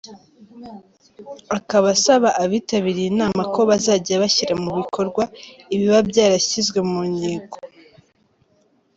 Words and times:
Akaba 1.57 1.87
asaba 1.95 2.29
abitabiriye 2.43 3.07
inama 3.13 3.41
ko 3.53 3.61
bazajya 3.69 4.15
bashyira 4.23 4.53
mu 4.63 4.71
bikorwa 4.79 5.23
ibiba 5.73 5.99
byarashyizwe 6.09 6.79
mu 6.89 6.99
nyigo. 7.15 7.57